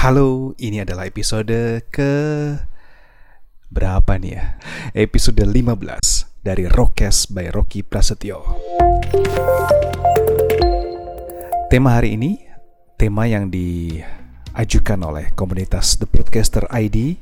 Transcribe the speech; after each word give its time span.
Halo, 0.00 0.56
ini 0.56 0.80
adalah 0.80 1.04
episode 1.04 1.84
ke 1.92 2.12
berapa 3.68 4.16
nih 4.16 4.32
ya? 4.32 4.56
Episode 4.96 5.44
15 5.44 6.40
dari 6.40 6.64
Rockcast 6.64 7.28
by 7.36 7.52
Rocky 7.52 7.84
Prasetyo. 7.84 8.40
Tema 11.68 12.00
hari 12.00 12.16
ini, 12.16 12.40
tema 12.96 13.28
yang 13.28 13.52
diajukan 13.52 15.04
oleh 15.04 15.36
komunitas 15.36 16.00
The 16.00 16.08
Broadcaster 16.08 16.64
ID 16.72 17.20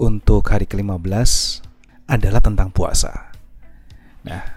untuk 0.00 0.48
hari 0.48 0.64
ke-15 0.64 1.28
adalah 2.08 2.40
tentang 2.40 2.72
puasa. 2.72 3.36
Nah, 4.24 4.48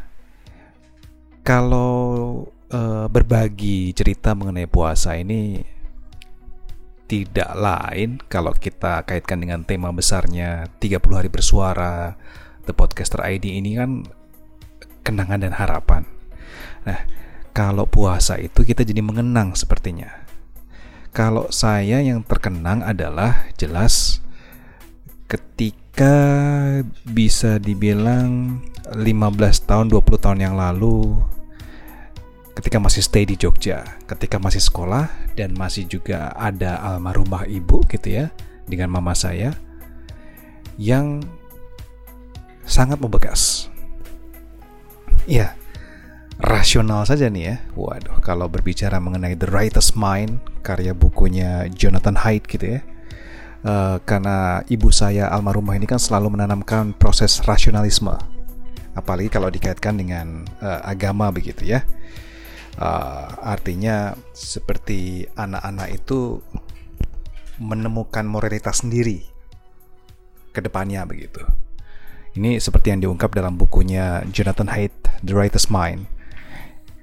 kalau 1.43 1.99
uh, 2.71 3.11
berbagi 3.11 3.91
cerita 3.91 4.39
mengenai 4.39 4.71
puasa 4.71 5.19
ini 5.19 5.70
tidak 7.11 7.51
lain 7.59 8.23
kalau 8.31 8.55
kita 8.55 9.03
kaitkan 9.03 9.43
dengan 9.43 9.67
tema 9.67 9.91
besarnya 9.91 10.71
30 10.79 11.03
hari 11.11 11.27
bersuara 11.27 12.15
The 12.63 12.71
Podcaster 12.71 13.19
ID 13.19 13.59
ini 13.59 13.75
kan 13.75 14.07
kenangan 15.03 15.43
dan 15.43 15.51
harapan. 15.51 16.07
Nah, 16.87 17.03
kalau 17.51 17.83
puasa 17.83 18.39
itu 18.39 18.63
kita 18.63 18.87
jadi 18.87 19.03
mengenang 19.03 19.59
sepertinya. 19.59 20.23
Kalau 21.11 21.51
saya 21.51 21.99
yang 21.99 22.23
terkenang 22.23 22.79
adalah 22.79 23.51
jelas 23.59 24.23
ketika 25.27 26.15
bisa 27.03 27.59
dibilang 27.59 28.63
15 28.87 29.03
tahun 29.67 29.91
20 29.91 30.15
tahun 30.15 30.39
yang 30.39 30.55
lalu 30.55 31.19
ketika 32.55 32.79
masih 32.79 33.03
stay 33.03 33.27
di 33.27 33.35
Jogja, 33.35 33.83
ketika 34.07 34.39
masih 34.39 34.63
sekolah 34.63 35.11
dan 35.35 35.55
masih 35.55 35.87
juga 35.87 36.31
ada 36.35 36.79
almarhumah 36.83 37.47
ibu 37.47 37.83
gitu 37.87 38.07
ya 38.11 38.25
dengan 38.67 38.91
mama 38.91 39.15
saya 39.15 39.55
yang 40.79 41.23
sangat 42.63 42.97
membekas. 43.03 43.67
Iya, 45.27 45.53
rasional 46.41 47.05
saja 47.05 47.29
nih 47.29 47.43
ya. 47.43 47.55
Waduh, 47.77 48.17
kalau 48.23 48.49
berbicara 48.49 48.97
mengenai 48.97 49.37
The 49.37 49.49
Writer's 49.51 49.93
Mind, 49.93 50.41
karya 50.65 50.97
bukunya 50.97 51.69
Jonathan 51.69 52.17
Haidt 52.17 52.49
gitu 52.49 52.79
ya. 52.79 52.81
Uh, 53.61 54.01
karena 54.09 54.65
ibu 54.73 54.89
saya 54.89 55.29
almarhumah 55.29 55.77
ini 55.77 55.85
kan 55.85 56.01
selalu 56.01 56.33
menanamkan 56.33 56.97
proses 56.97 57.45
rasionalisme, 57.45 58.17
apalagi 58.97 59.29
kalau 59.29 59.53
dikaitkan 59.53 60.01
dengan 60.01 60.49
uh, 60.65 60.81
agama 60.81 61.29
begitu 61.29 61.69
ya. 61.69 61.85
Uh, 62.79 63.27
artinya 63.43 64.15
seperti 64.31 65.27
anak-anak 65.35 65.91
itu 65.91 66.39
menemukan 67.59 68.23
moralitas 68.23 68.81
sendiri 68.81 69.27
ke 70.55 70.59
depannya 70.63 71.03
begitu. 71.03 71.43
Ini 72.31 72.63
seperti 72.63 72.95
yang 72.95 73.03
diungkap 73.03 73.35
dalam 73.35 73.59
bukunya 73.59 74.23
Jonathan 74.31 74.71
Haidt, 74.71 74.95
The 75.19 75.35
Writer's 75.35 75.67
Mind. 75.67 76.07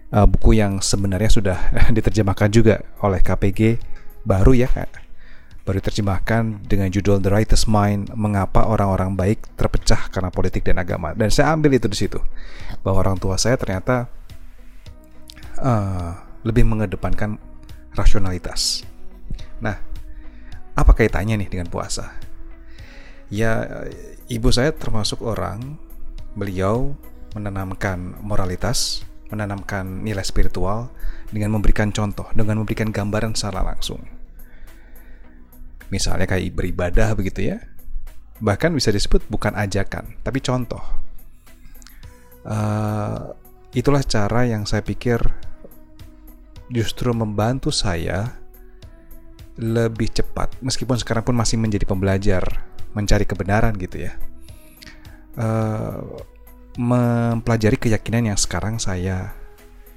Uh, 0.09 0.25
buku 0.25 0.57
yang 0.57 0.81
sebenarnya 0.81 1.29
sudah 1.29 1.59
diterjemahkan 1.97 2.49
juga 2.49 2.81
oleh 3.05 3.21
KPG 3.21 3.77
baru 4.25 4.57
ya, 4.57 4.73
baru 5.69 5.85
diterjemahkan 5.85 6.65
dengan 6.65 6.89
judul 6.89 7.21
The 7.21 7.29
Writer's 7.29 7.69
Mind: 7.69 8.09
Mengapa 8.17 8.65
Orang-orang 8.65 9.21
Baik 9.21 9.53
Terpecah 9.53 10.09
Karena 10.09 10.33
Politik 10.33 10.65
dan 10.65 10.81
Agama. 10.81 11.13
Dan 11.13 11.29
saya 11.29 11.53
ambil 11.53 11.77
itu 11.77 11.93
di 11.93 11.97
situ 12.09 12.17
bahwa 12.81 13.05
orang 13.05 13.21
tua 13.21 13.37
saya 13.37 13.61
ternyata 13.61 14.09
uh, 15.59 16.13
lebih 16.47 16.65
mengedepankan 16.67 17.37
rasionalitas. 17.95 18.87
Nah, 19.59 19.77
apa 20.79 20.93
kaitannya 20.95 21.35
nih 21.43 21.51
dengan 21.51 21.67
puasa? 21.67 22.15
Ya, 23.29 23.67
ibu 24.31 24.49
saya 24.49 24.73
termasuk 24.73 25.21
orang, 25.21 25.77
beliau 26.39 26.95
menanamkan 27.37 28.17
moralitas, 28.25 29.05
menanamkan 29.29 30.01
nilai 30.07 30.25
spiritual 30.25 30.89
dengan 31.29 31.53
memberikan 31.53 31.93
contoh, 31.93 32.31
dengan 32.33 32.63
memberikan 32.63 32.89
gambaran 32.89 33.37
secara 33.37 33.61
langsung. 33.67 34.01
Misalnya 35.93 36.25
kayak 36.25 36.57
beribadah 36.57 37.13
begitu 37.17 37.53
ya. 37.53 37.59
Bahkan 38.39 38.71
bisa 38.73 38.95
disebut 38.95 39.27
bukan 39.27 39.53
ajakan, 39.59 40.15
tapi 40.23 40.39
contoh. 40.39 40.81
Uh, 42.49 43.35
itulah 43.77 44.01
cara 44.07 44.49
yang 44.49 44.65
saya 44.65 44.81
pikir 44.81 45.21
justru 46.69 47.13
membantu 47.17 47.73
saya 47.73 48.37
lebih 49.59 50.13
cepat 50.13 50.55
meskipun 50.63 50.95
sekarang 51.01 51.27
pun 51.27 51.35
masih 51.35 51.59
menjadi 51.59 51.83
pembelajar 51.89 52.45
mencari 52.95 53.27
kebenaran 53.27 53.75
gitu 53.75 54.07
ya. 54.07 54.13
Uh, 55.39 56.19
mempelajari 56.79 57.75
keyakinan 57.79 58.31
yang 58.31 58.39
sekarang 58.39 58.79
saya 58.79 59.35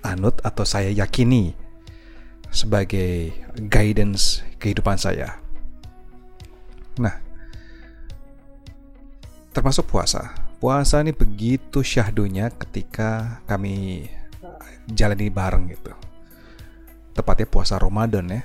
anut 0.02 0.42
atau 0.42 0.66
saya 0.66 0.90
yakini 0.90 1.54
sebagai 2.50 3.30
guidance 3.70 4.42
kehidupan 4.58 4.98
saya. 4.98 5.38
Nah 6.98 7.22
termasuk 9.54 9.86
puasa. 9.92 10.34
Puasa 10.62 11.02
ini 11.02 11.10
begitu 11.10 11.82
syahdunya 11.82 12.54
ketika 12.54 13.42
kami 13.50 14.06
jalani 14.94 15.30
bareng 15.34 15.74
gitu 15.74 15.94
tepatnya 17.16 17.48
puasa 17.48 17.78
Ramadan 17.78 18.26
ya. 18.28 18.42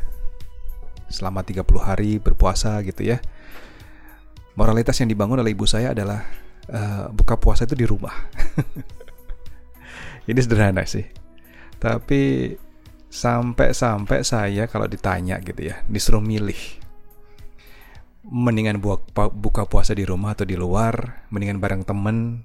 Selama 1.06 1.47
30 1.47 1.62
hari 1.78 2.19
berpuasa 2.19 2.82
gitu 2.82 3.06
ya. 3.06 3.22
Moralitas 4.59 4.99
yang 4.99 5.12
dibangun 5.12 5.38
oleh 5.38 5.53
ibu 5.53 5.69
saya 5.69 5.93
adalah 5.93 6.27
uh, 6.72 7.12
buka 7.12 7.37
puasa 7.38 7.69
itu 7.69 7.77
di 7.78 7.87
rumah. 7.87 8.15
Ini 10.31 10.41
sederhana 10.43 10.82
sih. 10.88 11.06
Tapi 11.77 12.50
sampai-sampai 13.06 14.27
saya 14.27 14.65
kalau 14.66 14.91
ditanya 14.91 15.38
gitu 15.44 15.71
ya, 15.71 15.84
disuruh 15.87 16.25
milih. 16.25 16.59
Mendingan 18.27 18.83
buka, 18.83 19.71
puasa 19.71 19.94
di 19.94 20.03
rumah 20.03 20.34
atau 20.34 20.43
di 20.43 20.59
luar, 20.59 21.28
mendingan 21.31 21.62
bareng 21.62 21.87
temen, 21.87 22.43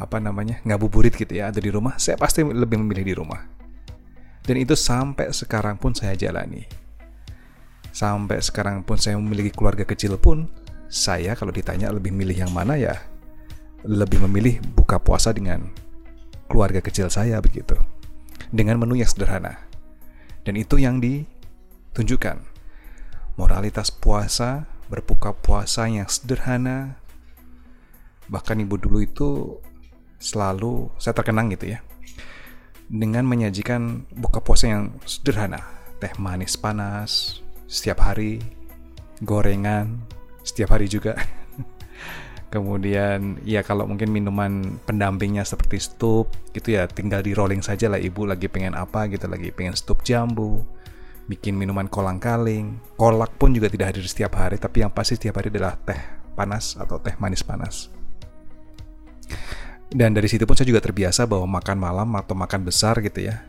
apa 0.00 0.16
namanya, 0.16 0.64
ngabuburit 0.64 1.12
gitu 1.12 1.36
ya, 1.36 1.52
atau 1.52 1.60
di 1.60 1.68
rumah, 1.68 2.00
saya 2.00 2.16
pasti 2.16 2.40
lebih 2.40 2.80
memilih 2.80 3.04
di 3.04 3.12
rumah 3.12 3.51
dan 4.42 4.56
itu 4.58 4.74
sampai 4.74 5.30
sekarang 5.30 5.78
pun 5.78 5.94
saya 5.94 6.18
jalani. 6.18 6.66
Sampai 7.94 8.42
sekarang 8.42 8.82
pun 8.82 8.98
saya 8.98 9.14
memiliki 9.14 9.54
keluarga 9.54 9.86
kecil 9.86 10.18
pun, 10.18 10.50
saya 10.90 11.38
kalau 11.38 11.54
ditanya 11.54 11.94
lebih 11.94 12.10
milih 12.10 12.42
yang 12.42 12.50
mana 12.50 12.74
ya, 12.74 12.98
lebih 13.86 14.18
memilih 14.26 14.58
buka 14.74 14.98
puasa 14.98 15.30
dengan 15.30 15.70
keluarga 16.50 16.82
kecil 16.82 17.06
saya 17.06 17.38
begitu. 17.38 17.78
Dengan 18.50 18.82
menu 18.82 18.98
yang 18.98 19.08
sederhana. 19.08 19.62
Dan 20.42 20.58
itu 20.58 20.76
yang 20.76 20.98
ditunjukkan. 20.98 22.42
Moralitas 23.38 23.88
puasa, 23.94 24.66
berbuka 24.90 25.32
puasa 25.32 25.86
yang 25.88 26.10
sederhana. 26.10 26.98
Bahkan 28.28 28.60
ibu 28.60 28.76
dulu 28.76 28.98
itu 29.00 29.30
selalu 30.18 30.92
saya 31.00 31.16
terkenang 31.16 31.50
gitu 31.50 31.74
ya 31.74 31.82
dengan 32.88 33.26
menyajikan 33.28 34.06
buka 34.14 34.42
puasa 34.42 34.70
yang 34.70 34.94
sederhana. 35.06 35.62
Teh 36.02 36.12
manis 36.18 36.58
panas 36.58 37.42
setiap 37.70 38.02
hari, 38.02 38.42
gorengan 39.22 40.02
setiap 40.42 40.74
hari 40.74 40.90
juga. 40.90 41.14
Kemudian 42.52 43.40
ya 43.48 43.64
kalau 43.64 43.88
mungkin 43.88 44.12
minuman 44.12 44.76
pendampingnya 44.84 45.46
seperti 45.46 45.80
stup 45.80 46.28
gitu 46.52 46.76
ya 46.76 46.84
tinggal 46.84 47.24
di 47.24 47.32
rolling 47.32 47.64
saja 47.64 47.88
lah 47.88 47.96
ibu 47.96 48.28
lagi 48.28 48.50
pengen 48.52 48.76
apa 48.76 49.08
gitu 49.08 49.24
lagi 49.24 49.48
pengen 49.56 49.72
stup 49.72 50.04
jambu 50.04 50.60
bikin 51.30 51.56
minuman 51.56 51.88
kolang 51.88 52.20
kaling 52.20 52.76
kolak 53.00 53.32
pun 53.40 53.56
juga 53.56 53.72
tidak 53.72 53.96
hadir 53.96 54.04
setiap 54.04 54.36
hari 54.36 54.60
tapi 54.60 54.84
yang 54.84 54.92
pasti 54.92 55.16
setiap 55.16 55.40
hari 55.40 55.48
adalah 55.48 55.80
teh 55.80 55.96
panas 56.36 56.76
atau 56.76 57.00
teh 57.00 57.16
manis 57.16 57.40
panas 57.40 57.88
dan 59.92 60.16
dari 60.16 60.24
situ 60.24 60.48
pun 60.48 60.56
saya 60.56 60.72
juga 60.72 60.80
terbiasa 60.80 61.28
bahwa 61.28 61.60
makan 61.60 61.76
malam 61.76 62.08
atau 62.16 62.32
makan 62.32 62.64
besar 62.64 62.96
gitu 63.04 63.28
ya. 63.28 63.44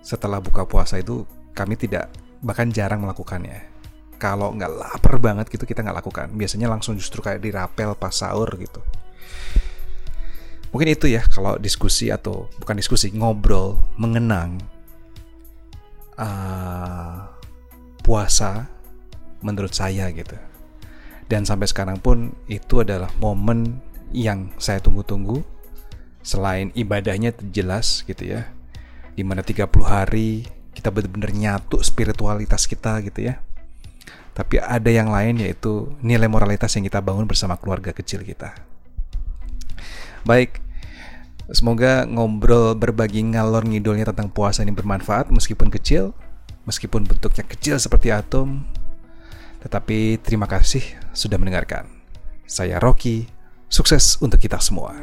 Setelah 0.00 0.40
buka 0.40 0.64
puasa 0.64 0.96
itu 0.98 1.28
kami 1.52 1.76
tidak 1.76 2.08
bahkan 2.40 2.72
jarang 2.72 3.04
melakukannya. 3.04 3.68
Kalau 4.16 4.56
nggak 4.56 4.72
lapar 4.72 5.20
banget 5.20 5.52
gitu 5.52 5.68
kita 5.68 5.84
nggak 5.84 6.00
lakukan. 6.00 6.26
Biasanya 6.32 6.72
langsung 6.72 6.96
justru 6.96 7.20
kayak 7.20 7.44
dirapel 7.44 7.92
pas 7.92 8.16
sahur 8.16 8.48
gitu. 8.56 8.80
Mungkin 10.72 10.88
itu 10.88 11.12
ya 11.12 11.20
kalau 11.28 11.60
diskusi 11.60 12.08
atau 12.08 12.48
bukan 12.56 12.80
diskusi 12.80 13.12
ngobrol 13.12 13.76
mengenang 14.00 14.56
uh, 16.16 17.28
puasa 18.00 18.64
menurut 19.44 19.76
saya 19.76 20.08
gitu. 20.08 20.40
Dan 21.28 21.44
sampai 21.44 21.68
sekarang 21.68 22.00
pun 22.00 22.32
itu 22.48 22.80
adalah 22.80 23.12
momen 23.20 23.84
yang 24.12 24.48
saya 24.56 24.80
tunggu-tunggu 24.80 25.51
selain 26.22 26.70
ibadahnya 26.74 27.34
jelas 27.50 28.06
gitu 28.06 28.38
ya 28.38 28.50
di 29.12 29.22
mana 29.26 29.44
30 29.44 29.68
hari 29.84 30.46
kita 30.72 30.88
benar-benar 30.88 31.34
nyatu 31.34 31.82
spiritualitas 31.84 32.64
kita 32.64 33.02
gitu 33.04 33.28
ya 33.28 33.42
tapi 34.32 34.56
ada 34.56 34.88
yang 34.88 35.12
lain 35.12 35.44
yaitu 35.44 35.92
nilai 36.00 36.24
moralitas 36.24 36.72
yang 36.72 36.88
kita 36.88 37.04
bangun 37.04 37.28
bersama 37.28 37.60
keluarga 37.60 37.92
kecil 37.92 38.24
kita. 38.24 38.56
Baik, 40.24 40.64
semoga 41.52 42.08
ngobrol 42.08 42.72
berbagi 42.72 43.20
ngalor 43.20 43.68
ngidolnya 43.68 44.08
tentang 44.08 44.32
puasa 44.32 44.64
ini 44.64 44.72
bermanfaat 44.72 45.28
meskipun 45.28 45.68
kecil, 45.68 46.16
meskipun 46.64 47.04
bentuknya 47.04 47.44
kecil 47.44 47.76
seperti 47.76 48.08
atom. 48.08 48.64
Tetapi 49.60 50.18
terima 50.24 50.48
kasih 50.48 50.82
sudah 51.12 51.36
mendengarkan. 51.36 51.84
Saya 52.48 52.80
Rocky, 52.80 53.28
sukses 53.68 54.16
untuk 54.24 54.40
kita 54.40 54.58
semua. 54.58 54.96